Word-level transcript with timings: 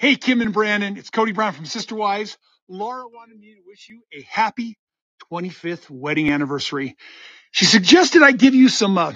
Hey, 0.00 0.16
Kim 0.16 0.40
and 0.40 0.54
Brandon, 0.54 0.96
it's 0.96 1.10
Kody 1.10 1.34
Brown 1.34 1.52
from 1.52 1.66
Sister 1.66 1.94
Wives. 1.94 2.38
Laura 2.70 3.06
wanted 3.06 3.38
me 3.38 3.52
to 3.52 3.60
wish 3.66 3.90
you 3.90 4.00
a 4.14 4.22
happy 4.22 4.78
25th 5.30 5.90
wedding 5.90 6.30
anniversary. 6.32 6.96
She 7.50 7.66
suggested 7.66 8.22
I 8.22 8.32
give 8.32 8.54
you 8.54 8.70
some 8.70 8.96
uh, 8.96 9.12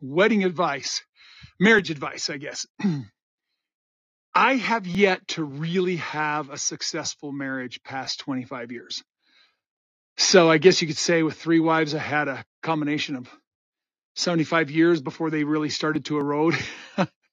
wedding 0.00 0.42
advice, 0.42 1.04
marriage 1.60 1.90
advice, 1.90 2.30
I 2.30 2.38
guess. 2.38 2.66
I 4.34 4.56
have 4.56 4.88
yet 4.88 5.28
to 5.28 5.44
really 5.44 5.96
have 5.98 6.50
a 6.50 6.58
successful 6.58 7.30
marriage 7.30 7.84
past 7.84 8.18
25 8.18 8.72
years. 8.72 9.04
So 10.16 10.50
I 10.50 10.58
guess 10.58 10.82
you 10.82 10.88
could 10.88 10.98
say 10.98 11.22
with 11.22 11.36
three 11.36 11.60
wives, 11.60 11.94
I 11.94 12.00
had 12.00 12.26
a 12.26 12.44
combination 12.62 13.16
of 13.16 13.28
75 14.16 14.70
years 14.72 15.00
before 15.00 15.30
they 15.30 15.44
really 15.44 15.70
started 15.70 16.06
to 16.06 16.18
erode. 16.18 16.56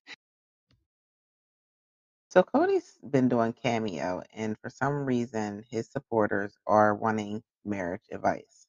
So 2.32 2.42
Kody's 2.42 2.98
been 3.10 3.28
doing 3.28 3.52
Cameo, 3.52 4.22
and 4.32 4.56
for 4.58 4.70
some 4.70 5.04
reason, 5.04 5.62
his 5.70 5.90
supporters 5.90 6.56
are 6.66 6.94
wanting 6.94 7.42
marriage 7.62 8.06
advice. 8.10 8.66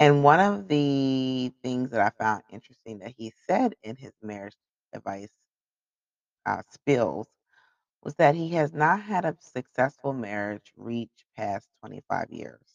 And 0.00 0.24
one 0.24 0.40
of 0.40 0.66
the 0.66 1.52
things 1.62 1.90
that 1.90 2.00
I 2.00 2.10
found 2.20 2.42
interesting 2.50 2.98
that 2.98 3.14
he 3.16 3.32
said 3.46 3.76
in 3.84 3.94
his 3.94 4.10
marriage 4.20 4.56
advice 4.92 5.30
uh, 6.44 6.62
spills 6.72 7.28
was 8.02 8.16
that 8.16 8.34
he 8.34 8.48
has 8.54 8.72
not 8.72 9.00
had 9.00 9.24
a 9.26 9.36
successful 9.38 10.12
marriage 10.12 10.72
reach 10.76 11.24
past 11.36 11.68
25 11.82 12.32
years. 12.32 12.66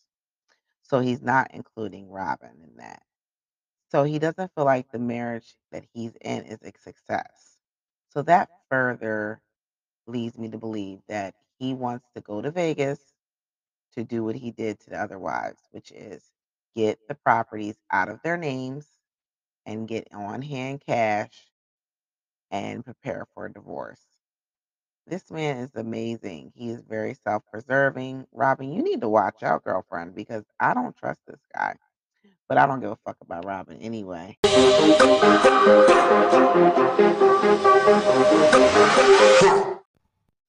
So 0.84 1.02
he's 1.02 1.22
not 1.22 1.52
including 1.54 2.10
Robyn 2.10 2.64
in 2.64 2.78
that. 2.78 3.04
So 3.92 4.06
he 4.06 4.20
doesn't 4.20 4.54
feel 4.56 4.64
like 4.64 4.90
the 4.90 5.00
marriage 5.00 5.58
that 5.74 5.84
he's 5.94 6.16
in 6.22 6.44
is 6.46 6.60
a 6.64 6.72
success. 6.82 7.58
So 8.08 8.22
that 8.22 8.48
further 8.70 9.42
leads 10.08 10.38
me 10.38 10.50
to 10.50 10.58
believe 10.58 11.00
that 11.10 11.36
he 11.60 11.74
wants 11.74 12.08
to 12.16 12.22
go 12.22 12.42
to 12.42 12.52
Vegas 12.52 13.00
to 13.94 14.04
do 14.04 14.24
what 14.24 14.36
he 14.36 14.52
did 14.52 14.80
to 14.82 14.90
the 14.92 15.00
other 15.02 15.20
wives, 15.20 15.62
which 15.72 15.92
is 15.92 16.24
get 16.76 17.00
the 17.08 17.16
properties 17.16 17.78
out 17.92 18.10
of 18.10 18.20
their 18.24 18.38
names 18.38 18.88
and 19.66 19.88
get 19.88 20.08
on 20.14 20.42
hand 20.42 20.82
cash 20.86 21.48
and 22.52 22.86
prepare 22.86 23.28
for 23.34 23.48
a 23.48 23.54
divorce. 23.54 24.02
This 25.08 25.32
man 25.32 25.58
is 25.58 25.76
amazing. 25.76 26.52
He 26.56 26.70
is 26.70 26.82
very 26.82 27.14
self 27.14 27.44
preserving. 27.52 28.28
Robyn, 28.34 28.74
you 28.74 28.84
need 28.84 29.02
to 29.02 29.10
watch 29.10 29.44
out, 29.44 29.64
girlfriend, 29.64 30.16
because 30.16 30.44
I 30.60 30.74
don't 30.74 30.96
trust 30.96 31.22
this 31.28 31.40
guy. 31.56 31.76
But 32.50 32.58
I 32.58 32.66
don't 32.66 32.80
give 32.82 32.92
a 32.92 32.98
fuck 33.06 33.18
about 33.22 33.46
Robyn 33.46 33.80
anyway. 33.82 34.38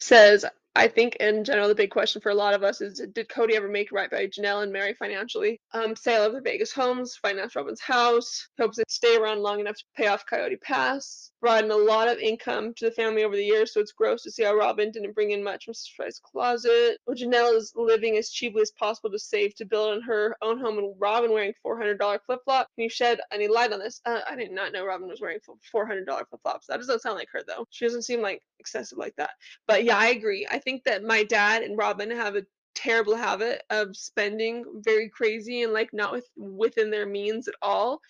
Says, 0.01 0.45
I 0.79 0.87
think 0.87 1.17
in 1.17 1.43
general, 1.43 1.67
the 1.67 1.75
big 1.75 1.91
question 1.91 2.23
for 2.23 2.31
a 2.31 2.35
lot 2.37 2.55
of 2.55 2.63
us 2.63 2.81
is 2.81 3.03
Did 3.13 3.29
Kody 3.29 3.55
ever 3.55 3.67
make 3.67 3.91
right 3.91 4.09
by 4.09 4.29
Janelle 4.29 4.63
and 4.63 4.73
Meri 4.73 4.95
financially? 4.95 5.61
Um, 5.73 5.97
sale 5.97 6.25
of 6.25 6.35
the 6.35 6.41
Vegas 6.41 6.73
homes, 6.73 7.17
finance 7.17 7.57
Robyn's 7.57 7.81
house, 7.81 8.49
hopes 8.61 8.77
to 8.77 8.85
stay 8.87 9.17
around 9.17 9.41
long 9.43 9.59
enough 9.59 9.77
to 9.77 9.85
pay 9.97 10.07
off 10.07 10.25
Coyote 10.25 10.57
Pass, 10.59 11.33
brought 11.41 11.65
in 11.65 11.73
a 11.73 11.77
lot 11.77 12.07
of 12.07 12.19
income 12.19 12.75
to 12.77 12.85
the 12.85 12.93
family 12.93 13.25
over 13.25 13.35
the 13.35 13.45
years, 13.45 13.75
so 13.75 13.81
it's 13.81 13.91
gross 13.91 14.23
to 14.23 14.31
see 14.31 14.45
how 14.45 14.55
Robyn 14.55 14.93
didn't 14.93 15.15
bring 15.15 15.33
in 15.33 15.43
much 15.43 15.65
from 15.65 15.75
Fry's 15.97 16.21
closet. 16.21 16.99
Well, 17.07 17.17
Janelle 17.17 17.57
is 17.57 17.73
living 17.75 18.17
as 18.17 18.31
cheaply 18.31 18.63
as 18.63 18.71
possible 18.71 19.11
to 19.11 19.19
save 19.19 19.57
to 19.57 19.65
build 19.65 19.95
on 19.95 20.03
her 20.03 20.37
own 20.43 20.61
home, 20.61 20.79
and 20.79 20.95
Robyn 20.99 21.33
wearing 21.33 21.55
$400 21.67 22.21
flip 22.25 22.41
flop. 22.45 22.69
Can 22.77 22.85
you 22.85 22.91
shed 22.91 23.19
any 23.33 23.49
light 23.49 23.73
on 23.73 23.81
this? 23.81 24.01
Uh, 24.07 24.21
I 24.29 24.37
did 24.37 24.53
not 24.53 24.73
know 24.73 24.87
Robyn 24.87 25.09
was 25.09 25.21
wearing 25.21 25.41
$400 25.75 26.07
flip 26.07 26.41
flops. 26.43 26.67
That 26.69 26.77
doesn't 26.77 27.03
sound 27.03 27.17
like 27.17 27.31
her, 27.33 27.43
though. 27.45 27.67
She 27.71 27.85
doesn't 27.85 28.03
seem 28.03 28.21
like 28.21 28.43
excessive 28.59 28.99
like 28.99 29.15
that. 29.17 29.31
But 29.67 29.85
yeah, 29.85 29.97
I 29.97 30.09
agree. 30.09 30.47
I 30.51 30.59
think 30.59 30.85
that 30.85 31.05
my 31.05 31.25
dad 31.25 31.63
and 31.63 31.79
Robyn 31.79 32.11
have 32.11 32.37
a 32.37 32.47
terrible 32.75 33.17
habit 33.17 33.63
of 33.71 33.97
spending 33.97 34.65
very 34.85 35.09
crazy 35.09 35.63
and 35.63 35.73
like 35.73 35.93
not 35.93 36.13
with 36.13 36.29
within 36.37 36.91
their 36.91 37.07
means 37.07 37.49
at 37.49 37.55
all. 37.63 38.01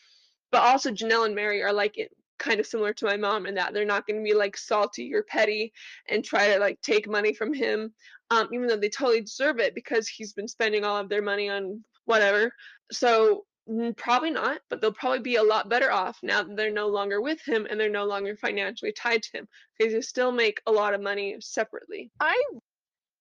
But 0.50 0.62
also 0.62 0.90
Janelle 0.90 1.26
and 1.26 1.34
Meri 1.34 1.62
are 1.62 1.72
like 1.72 1.98
it 1.98 2.10
kind 2.38 2.60
of 2.60 2.66
similar 2.66 2.92
to 2.94 3.06
my 3.06 3.16
mom 3.16 3.46
in 3.46 3.54
that 3.56 3.74
they're 3.74 3.84
not 3.84 4.06
going 4.06 4.18
to 4.18 4.24
be 4.24 4.34
like 4.34 4.56
salty 4.56 5.12
or 5.12 5.22
petty 5.22 5.72
and 6.08 6.24
try 6.24 6.52
to 6.52 6.58
like 6.58 6.80
take 6.80 7.08
money 7.08 7.34
from 7.34 7.52
him 7.52 7.92
um, 8.30 8.48
even 8.52 8.66
though 8.66 8.76
they 8.76 8.88
totally 8.88 9.20
deserve 9.20 9.58
it 9.58 9.74
because 9.74 10.08
he's 10.08 10.32
been 10.32 10.48
spending 10.48 10.84
all 10.84 10.96
of 10.96 11.08
their 11.08 11.22
money 11.22 11.48
on 11.48 11.82
whatever 12.04 12.52
so 12.92 13.44
Mm, 13.70 13.96
probably 13.96 14.30
not 14.30 14.60
but 14.70 14.80
they'll 14.80 14.92
probably 14.92 15.20
be 15.20 15.36
a 15.36 15.42
lot 15.42 15.68
better 15.68 15.92
off 15.92 16.18
now 16.22 16.42
that 16.42 16.56
they're 16.56 16.72
no 16.72 16.88
longer 16.88 17.20
with 17.20 17.40
him 17.46 17.66
and 17.70 17.78
they're 17.78 17.90
no 17.90 18.06
longer 18.06 18.36
financially 18.36 18.92
tied 18.92 19.22
to 19.24 19.38
him 19.38 19.48
because 19.78 19.92
they 19.94 20.00
still 20.00 20.32
make 20.32 20.60
a 20.66 20.72
lot 20.72 20.94
of 20.94 21.02
money 21.02 21.36
separately 21.40 22.10
I 22.20 22.42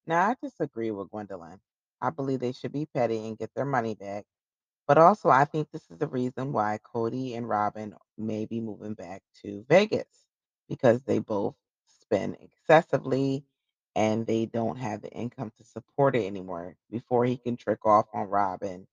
Now, 0.07 0.29
I 0.29 0.35
disagree 0.41 0.91
with 0.91 1.09
Gwendlyn. 1.11 1.59
I 2.01 2.09
believe 2.11 2.39
they 2.41 2.51
should 2.53 2.73
be 2.73 2.87
petty 2.87 3.27
and 3.27 3.37
get 3.37 3.51
their 3.55 3.65
money 3.65 3.95
back. 3.95 4.25
But 4.87 4.97
also, 4.97 5.29
I 5.29 5.45
think 5.45 5.71
this 5.71 5.89
is 5.91 5.97
the 5.97 6.07
reason 6.07 6.53
why 6.53 6.79
Kody 6.95 7.37
and 7.37 7.47
Robyn 7.49 7.93
may 8.17 8.45
be 8.45 8.61
moving 8.61 8.93
back 8.95 9.23
to 9.43 9.65
Vegas 9.69 10.27
because 10.69 11.03
they 11.03 11.19
both 11.19 11.55
spend 12.01 12.37
excessively 12.41 13.45
and 13.95 14.25
they 14.27 14.45
don't 14.45 14.77
have 14.77 15.01
the 15.01 15.11
income 15.11 15.51
to 15.57 15.63
support 15.63 16.15
it 16.15 16.25
anymore 16.27 16.75
before 16.91 17.25
he 17.25 17.37
can 17.37 17.57
trick 17.57 17.85
off 17.85 18.07
on 18.13 18.27
Robyn, 18.29 18.87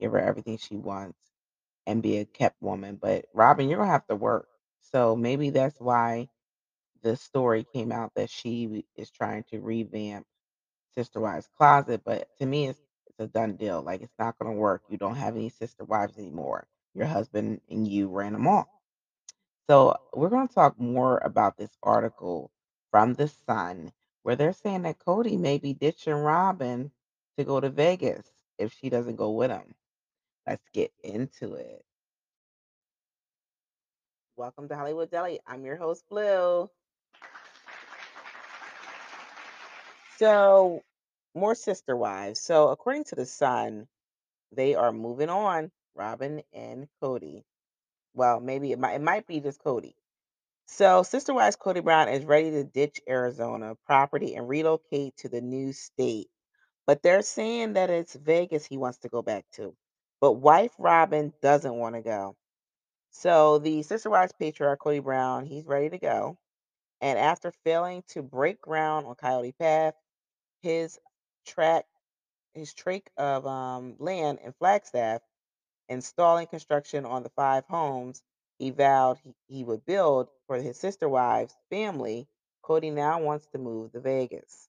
give 0.00 0.12
her 0.12 0.20
everything 0.20 0.58
she 0.58 0.76
wants, 0.76 1.18
and 1.86 2.02
be 2.02 2.18
a 2.18 2.26
kept 2.26 2.62
woman. 2.62 2.98
But 3.02 3.26
Robyn, 3.34 3.68
you're 3.70 3.80
to 3.80 3.86
have 3.86 4.06
to 4.08 4.16
work. 4.16 4.48
So 4.80 5.16
maybe 5.16 5.50
that's 5.50 5.80
why 5.80 6.28
the 7.02 7.16
story 7.16 7.66
came 7.74 7.92
out 7.92 8.12
that 8.16 8.30
she 8.30 8.84
is 8.96 9.10
trying 9.10 9.44
to 9.50 9.60
revamp 9.60 10.26
Sister 10.94 11.20
Wives 11.20 11.48
Closet, 11.56 12.02
but 12.04 12.28
to 12.40 12.46
me, 12.46 12.68
it's 12.68 12.80
it's 13.08 13.20
a 13.20 13.28
done 13.28 13.56
deal. 13.56 13.82
Like 13.82 14.02
it's 14.02 14.14
not 14.18 14.38
to 14.54 14.58
work. 14.58 14.82
You 14.88 14.98
don't 14.98 15.16
have 15.16 15.36
any 15.36 15.50
sister 15.50 15.84
wives 15.84 16.18
anymore. 16.18 16.66
Your 16.94 17.06
husband 17.06 17.60
and 17.70 17.88
you 17.88 18.08
ran 18.08 18.34
them 18.34 18.48
off. 18.48 18.68
So 19.68 19.96
we're 20.14 20.30
to 20.48 20.54
talk 20.54 20.78
more 20.80 21.18
about 21.24 21.56
this 21.58 21.70
article 21.82 22.50
from 22.90 23.14
the 23.14 23.28
Sun, 23.28 23.92
where 24.24 24.36
they're 24.36 24.52
saying 24.54 24.82
that 24.82 24.98
Kody 25.00 25.38
may 25.38 25.58
be 25.58 25.74
ditching 25.74 26.14
Robyn 26.14 26.90
to 27.38 27.44
go 27.44 27.60
to 27.60 27.70
Vegas 27.70 28.26
if 28.58 28.72
she 28.74 28.90
doesn't 28.90 29.16
go 29.16 29.32
with 29.32 29.50
him. 29.50 29.74
Let's 30.50 30.68
get 30.72 30.90
into 31.04 31.54
it. 31.54 31.84
Welcome 34.34 34.66
to 34.68 34.74
Hollywood 34.74 35.08
Deli. 35.08 35.38
I'm 35.46 35.64
your 35.64 35.76
host, 35.76 36.02
Bleu. 36.10 36.68
So, 40.18 40.82
more 41.36 41.54
sister 41.54 41.96
wives. 41.96 42.40
So, 42.40 42.70
according 42.70 43.04
to 43.04 43.14
the 43.14 43.26
Sun, 43.26 43.86
they 44.50 44.74
are 44.74 44.90
moving 44.90 45.28
on, 45.28 45.70
Robyn 45.94 46.42
and 46.52 46.88
Kody. 47.00 47.44
Well, 48.12 48.40
maybe 48.40 48.72
it 48.72 48.80
might 48.80 48.94
it 48.94 49.02
might 49.02 49.28
be 49.28 49.38
just 49.38 49.62
Kody. 49.62 49.94
So, 50.66 51.04
sister 51.04 51.32
wives 51.32 51.56
Kody 51.56 51.84
Brown 51.84 52.08
is 52.08 52.24
ready 52.24 52.50
to 52.50 52.64
ditch 52.64 53.00
Arizona 53.08 53.76
property 53.86 54.34
and 54.34 54.48
relocate 54.48 55.16
to 55.18 55.28
the 55.28 55.42
new 55.42 55.72
state. 55.72 56.26
But 56.88 57.04
they're 57.04 57.22
saying 57.22 57.74
that 57.74 57.88
it's 57.88 58.16
Vegas 58.16 58.66
he 58.66 58.78
wants 58.78 58.98
to 58.98 59.08
go 59.08 59.22
back 59.22 59.44
to. 59.52 59.76
But 60.20 60.34
wife 60.34 60.72
Robyn 60.78 61.32
doesn't 61.42 61.74
want 61.74 61.96
to 61.96 62.02
go. 62.02 62.36
So 63.10 63.58
the 63.58 63.82
sister 63.82 64.10
wives 64.10 64.32
patriarch 64.38 64.80
Kody 64.80 65.02
Brown, 65.02 65.46
he's 65.46 65.66
ready 65.66 65.90
to 65.90 65.98
go. 65.98 66.38
And 67.00 67.18
after 67.18 67.52
failing 67.64 68.04
to 68.10 68.22
break 68.22 68.60
ground 68.62 69.06
on 69.06 69.16
Coyote 69.16 69.54
Pass, 69.58 69.94
his 70.62 70.98
track 71.46 71.86
his 72.54 72.74
trach 72.74 73.06
of 73.16 73.46
um, 73.46 73.96
land 73.98 74.38
in 74.44 74.52
Flagstaff, 74.54 75.22
installing 75.88 76.46
construction 76.48 77.06
on 77.06 77.22
the 77.24 77.30
five 77.30 77.64
homes 77.68 78.22
he 78.58 78.70
vowed 78.70 79.18
he, 79.24 79.34
he 79.48 79.64
would 79.64 79.86
build 79.86 80.28
for 80.46 80.56
his 80.58 80.78
sister 80.78 81.08
wives' 81.08 81.56
family, 81.70 82.28
Kody 82.64 82.92
now 82.92 83.20
wants 83.22 83.46
to 83.48 83.58
move 83.58 83.92
to 83.92 84.00
Vegas. 84.00 84.68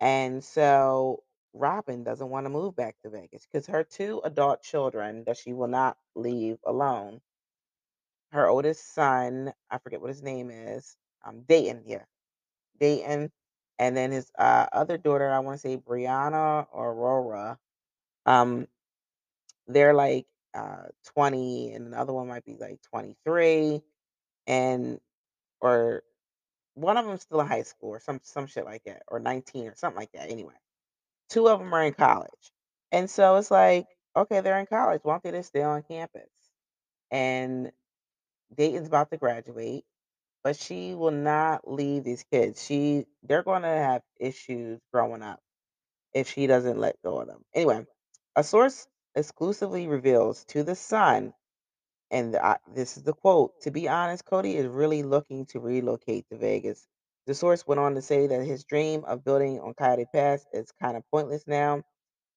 And 0.00 0.44
so 0.44 1.22
Robyn 1.56 2.04
doesn't 2.04 2.30
want 2.30 2.46
to 2.46 2.50
move 2.50 2.76
back 2.76 2.96
to 3.02 3.10
Vegas 3.10 3.46
because 3.50 3.66
her 3.68 3.84
two 3.84 4.20
adult 4.24 4.62
children 4.62 5.24
that 5.26 5.38
she 5.38 5.52
will 5.52 5.68
not 5.68 5.96
leave 6.14 6.58
alone, 6.66 7.20
her 8.32 8.48
oldest 8.48 8.94
son, 8.94 9.52
I 9.70 9.78
forget 9.78 10.00
what 10.00 10.10
his 10.10 10.22
name 10.22 10.50
is, 10.50 10.96
um, 11.24 11.42
Dayton, 11.48 11.84
yeah, 11.86 12.04
Dayton, 12.80 13.32
and 13.78 13.96
then 13.96 14.12
his 14.12 14.30
uh, 14.38 14.66
other 14.72 14.98
daughter, 14.98 15.30
I 15.32 15.40
want 15.40 15.60
to 15.60 15.68
say 15.68 15.76
Breanna 15.76 16.66
or 16.72 16.92
Aurora, 16.92 17.58
um, 18.26 18.66
they're 19.68 19.94
like 19.94 20.26
uh 20.54 20.84
20 21.14 21.72
and 21.72 21.86
another 21.86 22.12
one 22.12 22.28
might 22.28 22.44
be 22.44 22.56
like 22.58 22.80
23 22.90 23.82
and 24.46 25.00
or 25.60 26.02
one 26.74 26.96
of 26.96 27.06
them's 27.06 27.22
still 27.22 27.40
in 27.40 27.46
high 27.46 27.62
school 27.62 27.90
or 27.90 28.00
some 28.00 28.20
some 28.22 28.46
shit 28.46 28.64
like 28.64 28.84
that 28.84 29.02
or 29.08 29.20
19 29.20 29.68
or 29.68 29.74
something 29.76 29.98
like 29.98 30.12
that 30.12 30.30
anyway 30.30 30.54
two 31.30 31.48
of 31.48 31.60
them 31.60 31.74
are 31.74 31.84
in 31.84 31.94
college 31.94 32.52
and 32.92 33.10
so 33.10 33.36
it's 33.36 33.50
like 33.50 33.86
okay 34.16 34.40
they're 34.40 34.60
in 34.60 34.66
college 34.66 35.00
why 35.04 35.14
don't 35.14 35.24
they 35.24 35.32
just 35.32 35.48
stay 35.50 35.62
on 35.62 35.82
campus 35.84 36.28
and 37.10 37.72
dayton's 38.56 38.88
about 38.88 39.10
to 39.10 39.16
graduate 39.18 39.84
but 40.42 40.56
she 40.56 40.94
will 40.94 41.10
not 41.10 41.70
leave 41.70 42.04
these 42.04 42.24
kids. 42.32 42.64
She 42.64 43.06
they're 43.22 43.42
going 43.42 43.62
to 43.62 43.68
have 43.68 44.02
issues 44.18 44.80
growing 44.92 45.22
up 45.22 45.40
if 46.14 46.30
she 46.30 46.46
doesn't 46.46 46.78
let 46.78 46.96
go 47.04 47.20
of 47.20 47.28
them. 47.28 47.42
Anyway, 47.54 47.86
a 48.36 48.44
source 48.44 48.86
exclusively 49.16 49.88
reveals 49.88 50.44
to 50.46 50.62
the 50.64 50.76
Sun, 50.76 51.34
and 52.10 52.34
the, 52.34 52.60
this 52.74 52.96
is 52.98 53.04
the 53.04 53.14
quote: 53.14 53.52
"To 53.62 53.72
be 53.72 53.88
honest, 53.88 54.24
Kody 54.26 54.54
is 54.56 54.66
really 54.66 55.02
looking 55.04 55.46
to 55.48 55.60
relocate 55.60 56.26
to 56.30 56.38
Vegas." 56.38 56.86
The 57.26 57.34
source 57.34 57.66
went 57.66 57.80
on 57.80 57.94
to 57.96 58.02
say 58.02 58.26
that 58.28 58.44
his 58.44 58.64
dream 58.64 59.04
of 59.04 59.24
building 59.24 59.60
on 59.60 59.74
Coyote 59.74 60.06
Pass 60.12 60.46
is 60.52 60.72
kind 60.80 60.96
of 60.96 61.04
pointless 61.10 61.44
now 61.46 61.82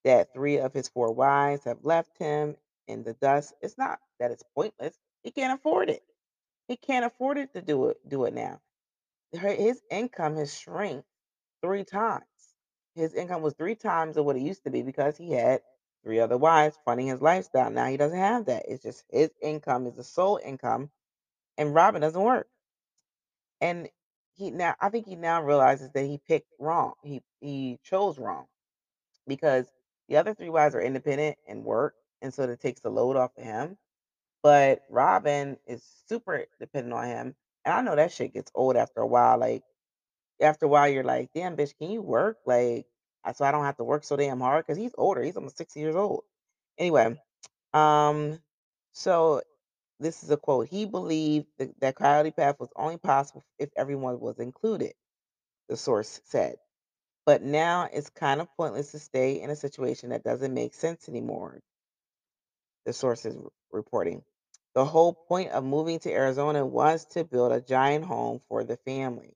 that 0.05 0.33
three 0.33 0.59
of 0.59 0.73
his 0.73 0.89
four 0.89 1.13
wives 1.13 1.65
have 1.65 1.79
left 1.83 2.17
him 2.19 2.57
in 2.87 3.03
the 3.03 3.13
dust. 3.15 3.53
It's 3.61 3.77
not 3.77 3.99
that 4.19 4.31
it's 4.31 4.43
pointless. 4.55 4.95
He 5.23 5.31
can't 5.31 5.59
afford 5.59 5.89
it. 5.91 6.03
He 6.67 6.77
can't 6.77 7.05
afford 7.05 7.37
it 7.37 7.53
to 7.53 7.61
do 7.61 7.89
it 7.89 7.97
do 8.07 8.25
it 8.25 8.33
now. 8.33 8.61
His 9.33 9.81
income 9.91 10.37
has 10.37 10.57
shrunk 10.57 11.05
three 11.63 11.83
times. 11.85 12.25
His 12.95 13.13
income 13.13 13.41
was 13.41 13.53
three 13.55 13.75
times 13.75 14.17
of 14.17 14.25
what 14.25 14.37
it 14.37 14.41
used 14.41 14.63
to 14.65 14.71
be 14.71 14.83
because 14.83 15.17
he 15.17 15.31
had 15.31 15.61
three 16.03 16.19
other 16.19 16.37
wives 16.37 16.77
funding 16.85 17.07
his 17.07 17.21
lifestyle. 17.21 17.69
Now 17.71 17.87
he 17.87 17.97
doesn't 17.97 18.17
have 18.17 18.45
that. 18.45 18.65
It's 18.67 18.83
just 18.83 19.03
his 19.09 19.31
income 19.41 19.87
is 19.87 19.95
the 19.95 20.03
sole 20.03 20.39
income, 20.43 20.91
and 21.57 21.75
Robyn 21.75 22.01
doesn't 22.01 22.21
work. 22.21 22.47
And 23.61 23.89
he 24.39 24.51
now, 24.51 24.75
I 24.81 24.89
think 24.89 25.07
he 25.07 25.15
now 25.17 25.43
realizes 25.43 25.91
that 25.93 26.05
he 26.05 26.19
picked 26.27 26.51
wrong. 26.59 26.93
He 27.03 27.21
he 27.41 27.79
chose 27.83 28.17
wrong 28.17 28.45
because 29.27 29.67
the 30.09 30.17
other 30.17 30.33
three 30.33 30.49
wives 30.49 30.75
are 30.75 30.81
independent 30.81 31.37
and 31.47 31.65
work, 31.65 31.95
and 32.21 32.33
so 32.33 32.47
that 32.47 32.61
takes 32.61 32.81
the 32.81 32.89
load 32.89 33.17
off 33.17 33.31
of 33.37 33.43
him. 33.43 33.77
But 34.43 34.81
Robyn 34.89 35.57
is 35.67 35.83
super 36.07 36.45
dependent 36.59 36.93
on 36.93 37.05
him, 37.05 37.35
and 37.65 37.73
I 37.75 37.81
know 37.81 37.95
that 37.95 38.13
shit 38.13 38.33
gets 38.33 38.51
old 38.55 38.77
after 38.77 39.01
a 39.01 39.07
while. 39.07 39.39
Like 39.39 39.63
after 40.41 40.65
a 40.65 40.69
while, 40.69 40.89
you're 40.89 41.03
like, 41.03 41.31
damn, 41.35 41.57
bitch, 41.57 41.77
can 41.77 41.91
you 41.91 42.01
work? 42.01 42.37
Like, 42.45 42.85
so 43.35 43.45
I 43.45 43.51
don't 43.51 43.65
have 43.65 43.77
to 43.77 43.83
work 43.83 44.03
so 44.05 44.15
damn 44.15 44.39
hard 44.39 44.65
because 44.65 44.77
he's 44.79 44.95
older. 44.97 45.21
He's 45.21 45.35
almost 45.35 45.57
60 45.57 45.79
years 45.79 45.95
old. 45.95 46.23
Anyway, 46.77 47.19
um, 47.73 48.39
so 48.93 49.41
this 49.99 50.23
is 50.23 50.31
a 50.31 50.37
quote. 50.37 50.67
He 50.69 50.85
believed 50.85 51.47
that, 51.57 51.79
that 51.81 51.95
Coyote 51.95 52.31
Pass 52.31 52.55
was 52.59 52.69
only 52.75 52.97
possible 52.97 53.43
if 53.57 53.69
everyone 53.75 54.19
was 54.19 54.39
included, 54.39 54.93
the 55.69 55.77
source 55.77 56.21
said. 56.25 56.55
But 57.25 57.43
now 57.43 57.87
it's 57.91 58.09
kind 58.09 58.41
of 58.41 58.47
pointless 58.57 58.91
to 58.91 58.99
stay 58.99 59.41
in 59.41 59.49
a 59.49 59.55
situation 59.55 60.09
that 60.09 60.23
doesn't 60.23 60.53
make 60.53 60.73
sense 60.73 61.09
anymore, 61.09 61.59
the 62.85 62.93
source 62.93 63.25
is 63.25 63.37
reporting. 63.71 64.23
The 64.75 64.85
whole 64.85 65.13
point 65.13 65.51
of 65.51 65.63
moving 65.63 65.99
to 65.99 66.11
Arizona 66.11 66.65
was 66.65 67.05
to 67.07 67.23
build 67.23 67.51
a 67.51 67.61
giant 67.61 68.05
home 68.05 68.41
for 68.47 68.63
the 68.63 68.77
family. 68.77 69.35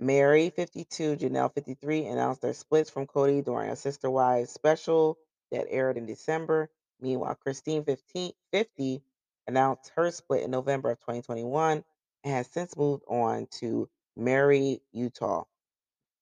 Meri, 0.00 0.50
52, 0.50 1.16
Janelle, 1.16 1.54
53, 1.54 2.06
announced 2.06 2.40
their 2.42 2.54
splits 2.54 2.90
from 2.90 3.06
Kody 3.06 3.44
during 3.44 3.70
a 3.70 3.76
Sister 3.76 4.10
Wives 4.10 4.50
special 4.50 5.18
that 5.52 5.66
aired 5.68 5.98
in 5.98 6.06
December. 6.06 6.70
Meanwhile, 7.00 7.36
Christine, 7.36 7.84
15, 7.84 8.32
50, 8.52 9.02
announced 9.50 9.92
her 9.96 10.10
split 10.12 10.44
in 10.44 10.52
November 10.52 10.92
of 10.92 11.00
2021 11.00 11.84
and 12.24 12.34
has 12.34 12.48
since 12.48 12.76
moved 12.76 13.04
on 13.08 13.48
to 13.60 13.88
Murray, 14.16 14.82
Utah, 14.92 15.44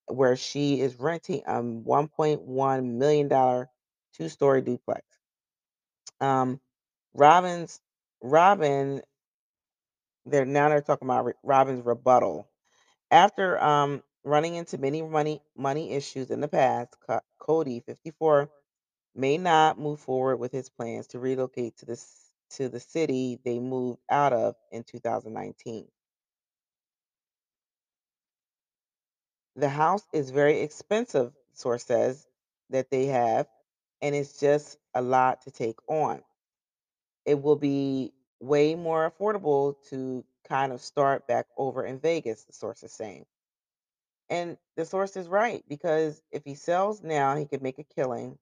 where 0.08 0.36
she 0.36 0.80
is 0.80 0.98
renting 1.00 1.42
a 1.46 1.62
$1.1 1.62 2.84
million 2.86 3.66
two 4.14 4.28
story 4.28 4.62
duplex. 4.62 5.02
Um, 6.20 6.60
Robyn's 7.14 7.80
Robyn, 8.22 9.02
they're 10.26 10.44
now 10.46 10.68
they're 10.70 10.82
talking 10.82 11.08
about 11.08 11.32
Robyn's 11.44 11.84
rebuttal 11.84 12.48
after 13.10 13.62
um, 13.62 14.04
running 14.24 14.56
into 14.56 14.78
many 14.78 15.02
money 15.02 15.42
money 15.56 15.92
issues 15.92 16.30
in 16.30 16.40
the 16.42 16.48
past, 16.48 16.96
Kody, 17.40 17.84
54, 17.84 18.50
may 19.14 19.38
not 19.38 19.78
move 19.80 20.00
forward 20.00 20.38
with 20.38 20.52
his 20.52 20.70
plans 20.70 21.08
to 21.08 21.20
relocate 21.20 21.78
to 21.78 21.86
this 21.86 22.27
to 22.50 22.68
the 22.68 22.80
city 22.80 23.38
they 23.44 23.58
moved 23.58 24.00
out 24.10 24.32
of 24.32 24.54
in 24.72 24.84
2019. 24.84 25.86
The 29.56 29.68
house 29.68 30.06
is 30.12 30.30
very 30.30 30.60
expensive, 30.60 31.32
source 31.52 31.84
says 31.84 32.26
that 32.70 32.90
they 32.90 33.06
have, 33.06 33.48
and 34.00 34.14
it's 34.14 34.38
just 34.38 34.78
a 34.94 35.02
lot 35.02 35.42
to 35.42 35.50
take 35.50 35.78
on. 35.88 36.22
It 37.26 37.42
will 37.42 37.56
be 37.56 38.12
way 38.40 38.74
more 38.76 39.10
affordable 39.10 39.74
to 39.90 40.24
kind 40.48 40.72
of 40.72 40.80
start 40.80 41.26
back 41.26 41.46
over 41.56 41.84
in 41.84 41.98
Vegas, 41.98 42.44
the 42.44 42.52
source 42.52 42.82
is 42.82 42.92
saying. 42.92 43.26
And 44.30 44.56
the 44.76 44.84
source 44.84 45.16
is 45.16 45.28
right 45.28 45.64
because 45.68 46.22
if 46.30 46.44
he 46.44 46.54
sells 46.54 47.02
now, 47.02 47.36
he 47.36 47.46
could 47.46 47.62
make 47.62 47.78
a 47.78 47.84
killing. 47.84 48.38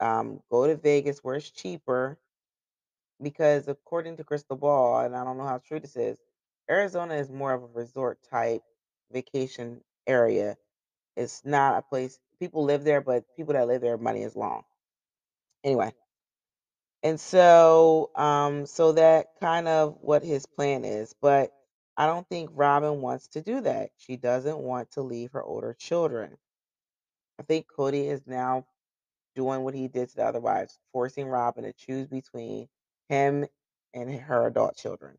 Um, 0.00 0.42
go 0.50 0.66
to 0.66 0.76
Vegas 0.76 1.22
where 1.22 1.36
it's 1.36 1.50
cheaper 1.50 2.18
because 3.22 3.68
according 3.68 4.16
to 4.18 4.24
Crystal 4.24 4.56
Ball, 4.56 5.00
and 5.00 5.16
I 5.16 5.24
don't 5.24 5.38
know 5.38 5.46
how 5.46 5.58
true 5.58 5.80
this 5.80 5.96
is, 5.96 6.18
Arizona 6.70 7.14
is 7.14 7.30
more 7.30 7.52
of 7.52 7.62
a 7.62 7.66
resort 7.66 8.18
type 8.30 8.62
vacation 9.12 9.80
area. 10.06 10.56
It's 11.16 11.42
not 11.44 11.78
a 11.78 11.82
place 11.82 12.18
people 12.38 12.64
live 12.64 12.84
there, 12.84 13.00
but 13.00 13.24
people 13.36 13.54
that 13.54 13.68
live 13.68 13.80
there, 13.80 13.96
money 13.98 14.22
is 14.22 14.34
long. 14.34 14.62
Anyway, 15.64 15.92
and 17.02 17.20
so 17.20 18.10
um, 18.16 18.66
so 18.66 18.92
that 18.92 19.28
kind 19.40 19.68
of 19.68 19.96
what 20.00 20.24
his 20.24 20.46
plan 20.46 20.84
is, 20.84 21.14
but 21.20 21.52
I 21.96 22.06
don't 22.06 22.28
think 22.28 22.50
Robyn 22.54 23.00
wants 23.00 23.28
to 23.28 23.42
do 23.42 23.60
that. 23.60 23.90
She 23.98 24.16
doesn't 24.16 24.58
want 24.58 24.92
to 24.92 25.02
leave 25.02 25.32
her 25.32 25.42
older 25.42 25.74
children. 25.74 26.36
I 27.38 27.42
think 27.44 27.66
Kody 27.76 28.08
is 28.08 28.22
now 28.26 28.66
doing 29.34 29.62
what 29.62 29.74
he 29.74 29.88
did 29.88 30.08
to 30.10 30.16
the 30.16 30.24
other 30.24 30.40
wives, 30.40 30.78
forcing 30.92 31.26
Robyn 31.26 31.64
to 31.64 31.72
choose 31.72 32.08
between 32.08 32.68
him 33.08 33.46
and 33.94 34.10
her 34.20 34.46
adult 34.48 34.76
children. 34.76 35.12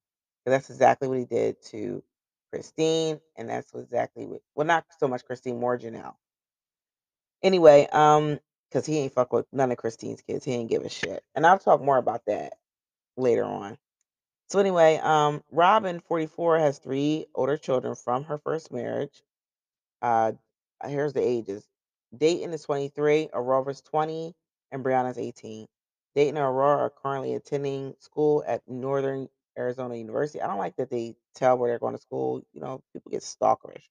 'Cause 0.45 0.51
that's 0.53 0.69
exactly 0.71 1.07
what 1.09 1.19
he 1.19 1.25
did 1.25 1.61
to 1.67 2.03
Christine, 2.51 3.21
and 3.37 3.49
that's 3.49 3.73
exactly 3.75 4.25
what 4.27 4.41
well, 4.55 4.67
not 4.67 4.85
so 4.99 5.07
much 5.07 5.25
Christine, 5.25 5.59
more 5.59 5.77
Janelle. 5.79 6.15
Anyway, 7.43 7.87
um, 7.93 8.39
because 8.69 8.85
he 8.87 8.99
ain't 8.99 9.13
fuck 9.13 9.33
with 9.33 9.47
none 9.53 9.71
of 9.71 9.77
Christine's 9.79 10.21
kids. 10.21 10.45
He 10.45 10.53
ain't 10.53 10.69
give 10.69 10.83
a 10.85 10.89
shit. 10.89 11.23
And 11.35 11.47
I'll 11.47 11.59
talk 11.59 11.81
more 11.81 11.97
about 11.97 12.25
that 12.27 12.55
later 13.17 13.45
on. 13.45 13.77
So 14.49 14.59
anyway, 14.59 14.97
um, 15.03 15.43
Robyn, 15.51 16.01
44, 16.01 16.59
has 16.59 16.79
three 16.79 17.27
older 17.35 17.57
children 17.57 17.95
from 17.95 18.25
her 18.25 18.39
first 18.39 18.71
marriage. 18.71 19.23
Uh, 20.01 20.33
here's 20.85 21.13
the 21.13 21.21
ages. 21.23 21.67
Dayton 22.17 22.53
is 22.53 22.63
23, 22.63 23.29
Aurora's 23.33 23.81
20, 23.81 24.35
and 24.71 24.83
Breanna's 24.83 25.19
18. 25.19 25.67
Dayton 26.15 26.37
and 26.37 26.45
Aurora 26.45 26.77
are 26.77 26.89
currently 27.03 27.35
attending 27.35 27.95
school 27.99 28.43
at 28.47 28.61
Northern 28.67 29.29
Arizona 29.57 29.95
University. 29.95 30.41
I 30.41 30.47
don't 30.47 30.57
like 30.57 30.75
that 30.77 30.89
they 30.89 31.15
tell 31.35 31.57
where 31.57 31.69
they're 31.69 31.79
going 31.79 31.95
to 31.95 32.01
school. 32.01 32.43
You 32.53 32.61
know, 32.61 32.81
people 32.93 33.11
get 33.11 33.21
stalkerish. 33.21 33.83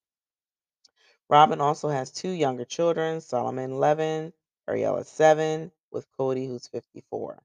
Robyn 1.29 1.61
also 1.61 1.89
has 1.89 2.11
two 2.11 2.31
younger 2.31 2.65
children, 2.65 3.21
Solomon 3.21 3.73
11, 3.73 4.33
Ariella 4.69 5.07
7, 5.07 5.73
with 5.91 6.07
Kody, 6.19 6.47
who's 6.47 6.69
54. 6.69 7.43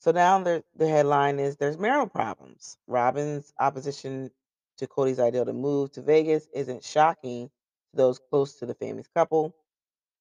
So 0.00 0.10
now 0.10 0.42
the, 0.42 0.62
the 0.76 0.88
headline 0.88 1.40
is 1.40 1.56
There's 1.56 1.78
marital 1.78 2.08
problems. 2.08 2.76
Robyn's 2.86 3.52
opposition 3.58 4.30
to 4.78 4.86
Kody's 4.86 5.20
idea 5.20 5.44
to 5.44 5.52
move 5.52 5.92
to 5.92 6.02
Vegas 6.02 6.46
isn't 6.54 6.84
shocking 6.84 7.48
to 7.48 7.96
those 7.96 8.20
close 8.30 8.54
to 8.56 8.66
the 8.66 8.74
famous 8.74 9.06
couple. 9.14 9.54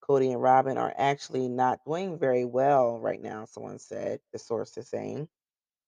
Kody 0.07 0.33
and 0.33 0.41
Robyn 0.41 0.77
are 0.77 0.93
actually 0.97 1.49
not 1.49 1.85
doing 1.85 2.19
very 2.19 2.45
well 2.45 2.99
right 2.99 3.21
now, 3.21 3.45
someone 3.45 3.79
said, 3.79 4.19
the 4.33 4.39
source 4.39 4.77
is 4.77 4.89
saying. 4.89 5.29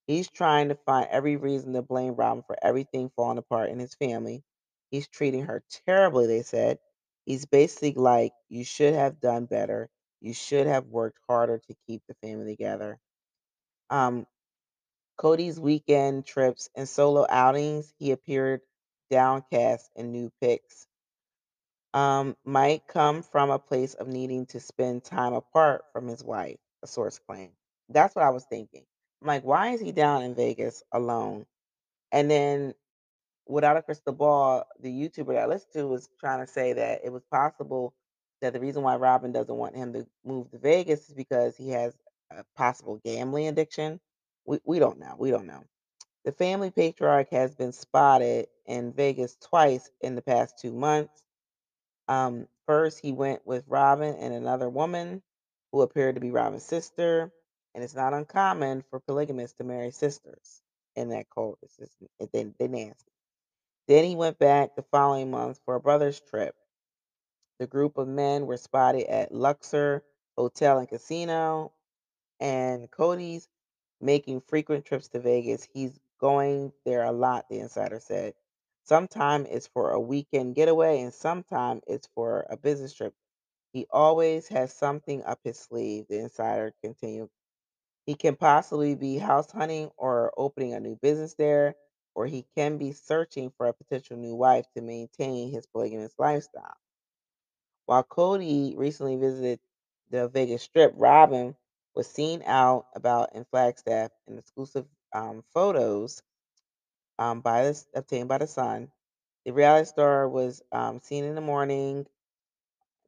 He's 0.08 0.30
trying 0.30 0.70
to 0.70 0.76
find 0.76 1.08
every 1.12 1.38
reason 1.38 1.74
to 1.74 1.82
blame 1.82 2.16
Robyn 2.16 2.44
for 2.48 2.58
everything 2.62 3.12
falling 3.16 3.38
apart 3.40 3.70
in 3.72 3.80
his 3.80 3.96
family. 3.96 4.44
He's 4.92 5.08
treating 5.08 5.46
her 5.46 5.64
terribly, 5.88 6.28
they 6.28 6.44
said. 6.44 6.80
He's 7.26 7.46
basically 7.46 7.94
like, 7.94 8.34
You 8.50 8.64
should 8.64 8.96
have 8.96 9.20
done 9.22 9.46
better. 9.46 9.90
You 10.22 10.34
should 10.34 10.68
have 10.68 10.88
worked 10.88 11.20
harder 11.28 11.60
to 11.60 11.76
keep 11.88 12.04
the 12.08 12.16
family 12.22 12.48
together. 12.56 13.00
Um, 13.90 14.28
Kody's 15.20 15.60
weekend 15.60 16.26
trips 16.26 16.70
and 16.76 16.90
solo 16.90 17.26
outings, 17.30 17.94
he 18.00 18.12
appeared 18.12 18.62
downcast 19.12 19.90
in 19.96 20.12
new 20.12 20.32
pics. 20.42 20.88
Um, 21.96 22.38
might 22.46 22.88
come 22.88 23.24
from 23.24 23.52
a 23.52 23.60
place 23.60 23.96
of 23.96 24.10
needing 24.10 24.48
to 24.48 24.62
spend 24.62 25.06
time 25.06 25.34
apart 25.34 25.86
from 25.94 26.08
his 26.08 26.24
wife, 26.24 26.60
a 26.84 26.88
source 26.88 27.20
claimed. 27.20 27.54
That's 27.90 28.16
what 28.16 28.26
I 28.26 28.32
was 28.32 28.46
thinking. 28.46 28.86
I'm 29.24 29.30
like, 29.30 29.44
why 29.46 29.72
is 29.72 29.82
he 29.82 29.94
down 29.94 30.24
in 30.24 30.36
Vegas 30.36 30.84
alone? 30.94 31.48
And 32.12 32.32
then 32.32 32.76
without 33.48 33.78
a 33.78 33.84
crystal 33.84 34.14
ball, 34.14 34.66
the 34.82 34.90
YouTuber 34.92 35.30
that 35.36 35.44
I 35.44 35.48
listened 35.48 35.74
to 35.76 35.88
was 35.88 36.10
trying 36.20 36.46
to 36.46 36.52
say 36.52 36.74
that 36.76 37.02
it 37.06 37.12
was 37.12 37.24
possible 37.32 37.96
that 38.42 38.54
the 38.54 38.62
reason 38.62 38.84
why 38.84 38.98
Robyn 38.98 39.34
doesn't 39.34 39.56
want 39.56 39.78
him 39.78 39.94
to 39.94 40.08
move 40.26 40.52
to 40.52 40.60
Vegas 40.60 41.10
is 41.10 41.16
because 41.16 41.58
he 41.58 41.72
has 41.72 41.96
a 42.32 42.46
possible 42.58 43.02
gambling 43.06 43.50
addiction. 43.50 44.02
We 44.46 44.60
we 44.66 44.80
don't 44.80 45.00
know. 45.00 45.16
We 45.20 45.32
don't 45.32 45.48
know. 45.48 45.64
The 46.26 46.34
family 46.34 46.72
patriarch 46.72 47.30
has 47.32 47.56
been 47.56 47.74
spotted 47.74 48.48
in 48.68 48.94
Vegas 48.94 49.38
twice 49.38 49.92
in 50.02 50.16
the 50.16 50.24
past 50.24 50.60
two 50.60 50.74
months. 50.74 51.24
Um, 52.08 52.48
first, 52.68 53.00
he 53.02 53.12
went 53.12 53.46
with 53.46 53.66
Robyn 53.68 54.16
and 54.16 54.34
another 54.34 54.70
woman 54.70 55.22
who 55.72 55.82
appeared 55.82 56.16
to 56.16 56.22
be 56.22 56.32
Robyn's 56.32 56.64
sister, 56.64 57.32
and 57.74 57.84
it's 57.84 57.96
not 57.96 58.14
uncommon 58.14 58.84
for 58.90 59.00
polygamists 59.02 59.58
to 59.58 59.64
marry 59.64 59.92
sisters 59.92 60.62
in 60.96 61.10
that 61.10 61.30
cult. 61.30 61.60
It's 61.64 61.78
just 61.78 61.96
they 62.34 62.52
they 62.60 62.68
nasty. 62.68 63.12
Then 63.88 64.06
he 64.06 64.16
went 64.16 64.40
back 64.40 64.76
the 64.76 64.84
following 64.92 65.32
month 65.32 65.60
for 65.66 65.76
a 65.76 65.80
brother's 65.82 66.22
trip. 66.22 66.56
The 67.60 67.68
group 67.68 67.98
of 67.98 68.08
men 68.08 68.48
were 68.48 68.58
spotted 68.58 69.08
at 69.08 69.34
Luxor 69.34 70.04
Hotel 70.38 70.80
and 70.80 70.90
Casino, 70.90 71.74
and 72.40 72.90
Kody's 72.92 73.48
making 74.02 74.42
frequent 74.42 74.86
trips 74.86 75.10
to 75.10 75.20
Vegas. 75.20 75.68
He's 75.74 76.00
going 76.20 76.74
there 76.86 77.04
a 77.04 77.12
lot, 77.12 77.48
the 77.50 77.60
insider 77.60 78.00
said. 78.00 78.34
Sometime 78.86 79.48
it's 79.48 79.68
for 79.68 79.92
a 79.92 80.02
weekend 80.02 80.56
getaway, 80.56 81.02
and 81.02 81.14
sometime 81.14 81.82
it's 81.88 82.10
for 82.16 82.48
a 82.50 82.58
business 82.58 82.94
trip. 82.94 83.14
He 83.74 83.88
always 83.92 84.48
has 84.50 84.74
something 84.74 85.24
up 85.26 85.40
his 85.44 85.60
sleeve, 85.60 86.08
the 86.10 86.20
insider 86.20 86.74
continued. 86.84 87.30
He 88.06 88.16
can 88.16 88.36
possibly 88.36 88.96
be 88.96 89.18
house 89.18 89.52
hunting 89.52 89.92
or 89.98 90.34
opening 90.38 90.74
a 90.74 90.82
new 90.82 90.98
business 90.98 91.36
there, 91.36 91.76
or 92.16 92.28
he 92.28 92.46
can 92.56 92.78
be 92.78 92.94
searching 92.94 93.52
for 93.58 93.68
a 93.68 93.74
potential 93.74 94.18
new 94.18 94.36
wife 94.36 94.66
to 94.76 94.82
maintain 94.82 95.52
his 95.52 95.68
polygamous 95.68 96.14
lifestyle. 96.20 96.78
While 97.86 98.04
Kody 98.06 98.78
recently 98.78 99.18
visited 99.18 99.60
the 100.10 100.30
Vegas 100.30 100.64
Strip, 100.64 100.94
Robyn 100.98 101.56
was 101.96 102.08
seen 102.08 102.44
out 102.46 102.88
about 102.96 103.36
in 103.36 103.46
Flagstaff 103.46 104.12
in 104.28 104.38
exclusive 104.38 104.86
um, 105.14 105.44
photos 105.54 106.24
um, 107.20 107.42
by 107.42 107.64
this, 107.66 107.88
obtained 107.96 108.30
by 108.30 108.40
the 108.40 108.48
Sun. 108.48 108.90
The 109.46 109.54
reality 109.54 109.88
star 109.88 110.30
was 110.30 110.62
um, 110.72 111.00
seen 111.02 111.26
in 111.26 111.36
the 111.36 111.42
morning 111.42 112.06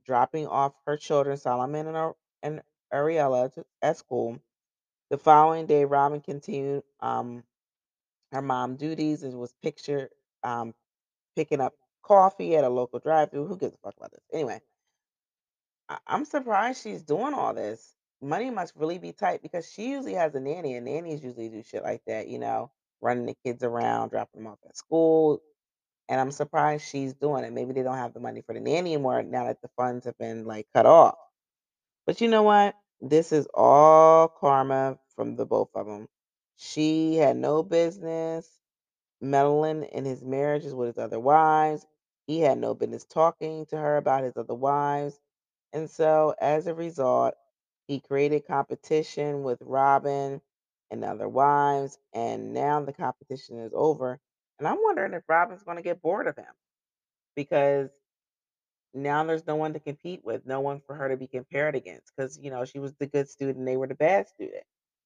dropping 0.05 0.47
off 0.47 0.73
her 0.85 0.97
children, 0.97 1.37
Solomon 1.37 1.87
and, 1.87 2.13
and 2.43 2.61
Ariella, 2.93 3.53
to, 3.55 3.65
at 3.81 3.97
school. 3.97 4.39
The 5.11 5.17
following 5.17 5.67
day, 5.67 5.85
Robyn 5.85 6.21
continued 6.21 6.83
um, 7.01 7.43
her 8.33 8.41
mom 8.41 8.77
duties 8.77 9.23
and 9.23 9.35
was 9.39 9.53
pictured 9.63 10.09
um, 10.43 10.73
picking 11.35 11.61
up 11.61 11.73
coffee 12.03 12.55
at 12.57 12.63
a 12.65 12.69
local 12.69 12.99
drive-through. 12.99 13.47
Who 13.47 13.57
gives 13.57 13.75
a 13.75 13.77
fuck 13.79 13.95
about 13.97 14.11
this? 14.11 14.23
Anyway, 14.33 14.61
I- 15.89 15.99
I'm 16.07 16.25
surprised 16.25 16.83
she's 16.83 17.03
doing 17.03 17.33
all 17.33 17.53
this. 17.53 17.95
Money 18.21 18.49
must 18.51 18.75
really 18.75 18.99
be 18.99 19.13
tight 19.13 19.41
because 19.41 19.69
she 19.71 19.91
usually 19.91 20.13
has 20.15 20.35
a 20.35 20.39
nanny, 20.39 20.75
and 20.75 20.85
nannies 20.85 21.23
usually 21.23 21.49
do 21.49 21.63
shit 21.63 21.83
like 21.83 22.03
that, 22.07 22.27
you 22.27 22.39
know, 22.39 22.71
running 23.01 23.25
the 23.25 23.35
kids 23.45 23.63
around, 23.63 24.09
dropping 24.09 24.43
them 24.43 24.51
off 24.51 24.59
at 24.67 24.77
school. 24.77 25.41
And 26.09 26.19
I'm 26.21 26.31
surprised 26.31 26.85
she's 26.87 27.13
doing 27.13 27.43
it. 27.43 27.53
Maybe 27.53 27.73
they 27.73 27.83
don't 27.83 27.97
have 27.97 28.13
the 28.13 28.19
money 28.19 28.41
for 28.41 28.53
the 28.53 28.61
nanny 28.61 28.93
anymore 28.93 29.23
now 29.23 29.45
that 29.45 29.61
the 29.61 29.69
funds 29.75 30.05
have 30.05 30.17
been 30.17 30.45
like 30.45 30.67
cut 30.73 30.85
off. 30.85 31.15
But 32.05 32.21
you 32.21 32.29
know 32.29 32.43
what? 32.43 32.75
This 33.01 33.31
is 33.31 33.47
all 33.53 34.29
karma 34.29 34.97
from 35.15 35.35
the 35.35 35.45
both 35.45 35.69
of 35.75 35.85
them. 35.85 36.07
She 36.57 37.15
had 37.15 37.37
no 37.37 37.63
business 37.63 38.49
meddling 39.21 39.83
in 39.83 40.05
his 40.05 40.23
marriages 40.23 40.73
with 40.73 40.87
his 40.95 40.97
other 40.97 41.19
wives. 41.19 41.85
He 42.27 42.39
had 42.41 42.57
no 42.57 42.73
business 42.73 43.05
talking 43.05 43.65
to 43.67 43.77
her 43.77 43.97
about 43.97 44.23
his 44.23 44.37
other 44.37 44.55
wives. 44.55 45.19
And 45.73 45.89
so, 45.89 46.35
as 46.41 46.67
a 46.67 46.73
result, 46.73 47.35
he 47.87 47.99
created 47.99 48.47
competition 48.47 49.43
with 49.43 49.59
Robyn 49.61 50.41
and 50.91 51.03
other 51.03 51.27
wives. 51.27 51.97
And 52.13 52.53
now 52.53 52.81
the 52.81 52.93
competition 52.93 53.59
is 53.59 53.73
over. 53.75 54.19
And 54.59 54.67
I'm 54.67 54.77
wondering 54.81 55.13
if 55.13 55.23
Robyn's 55.27 55.63
going 55.63 55.77
to 55.77 55.83
get 55.83 56.01
bored 56.01 56.27
of 56.27 56.35
him 56.35 56.45
because 57.35 57.89
now 58.93 59.23
there's 59.23 59.45
no 59.45 59.55
one 59.55 59.73
to 59.73 59.79
compete 59.79 60.21
with, 60.23 60.45
no 60.45 60.59
one 60.59 60.81
for 60.85 60.95
her 60.95 61.09
to 61.09 61.17
be 61.17 61.27
compared 61.27 61.75
against. 61.75 62.11
Because, 62.15 62.39
you 62.41 62.49
know, 62.49 62.65
she 62.65 62.79
was 62.79 62.93
the 62.95 63.05
good 63.05 63.29
student, 63.29 63.65
they 63.65 63.77
were 63.77 63.87
the 63.87 63.95
bad 63.95 64.27
student. 64.27 64.63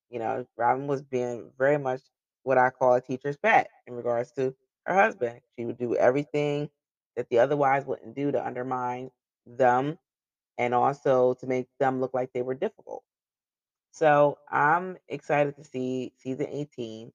You 0.09 0.19
know, 0.19 0.45
Robyn 0.57 0.87
was 0.87 1.01
being 1.01 1.51
very 1.57 1.77
much 1.77 2.01
what 2.43 2.57
I 2.57 2.69
call 2.69 2.95
a 2.95 3.01
teacher's 3.01 3.37
pet 3.37 3.69
in 3.87 3.93
regards 3.93 4.31
to 4.33 4.55
her 4.85 4.95
husband. 4.95 5.41
She 5.57 5.65
would 5.65 5.77
do 5.77 5.95
everything 5.95 6.69
that 7.15 7.29
the 7.29 7.39
other 7.39 7.57
wives 7.57 7.85
wouldn't 7.85 8.15
do 8.15 8.31
to 8.31 8.45
undermine 8.45 9.11
them 9.45 9.97
and 10.57 10.73
also 10.73 11.33
to 11.35 11.47
make 11.47 11.67
them 11.79 11.99
look 11.99 12.13
like 12.13 12.31
they 12.33 12.41
were 12.41 12.53
difficult. 12.53 13.03
So 13.91 14.37
I'm 14.49 14.97
excited 15.09 15.55
to 15.57 15.63
see 15.63 16.13
season 16.17 16.47
18. 16.49 17.11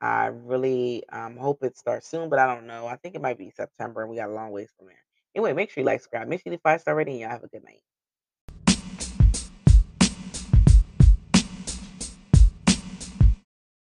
I 0.00 0.26
really 0.26 1.04
um, 1.10 1.36
hope 1.36 1.62
it 1.62 1.76
starts 1.78 2.08
soon, 2.08 2.28
but 2.30 2.38
I 2.38 2.52
don't 2.54 2.66
know. 2.66 2.86
I 2.86 2.96
think 2.96 3.14
it 3.14 3.22
might 3.22 3.38
be 3.38 3.50
September, 3.50 4.02
and 4.02 4.10
we 4.10 4.16
got 4.16 4.30
a 4.30 4.32
long 4.32 4.50
ways 4.50 4.70
from 4.76 4.88
there. 4.88 4.96
Anyway, 5.34 5.52
make 5.52 5.70
sure 5.70 5.82
you 5.82 5.86
like, 5.86 6.00
subscribe, 6.00 6.28
make 6.28 6.42
sure 6.42 6.52
you 6.52 6.58
five 6.62 6.80
star 6.80 6.94
rating. 6.94 7.14
And 7.14 7.20
y'all 7.22 7.30
have 7.30 7.44
a 7.44 7.48
good 7.48 7.64
night. 7.64 7.82